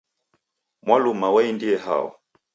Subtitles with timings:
[0.85, 2.07] Mwaluma waendie hao?